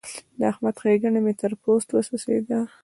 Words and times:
د 0.39 0.41
احمد 0.51 0.75
ښېګڼه 0.81 1.19
مې 1.25 1.33
تر 1.41 1.51
پوست 1.61 1.87
وڅڅېده. 1.91 2.59